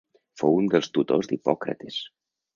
[0.41, 2.03] Fou un dels tutors d'Hipòcrates.